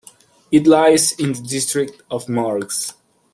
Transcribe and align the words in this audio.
It 0.51 0.65
lies 0.65 1.11
in 1.19 1.33
the 1.33 1.41
district 1.43 2.01
of 2.09 2.25
Morges. 2.27 2.95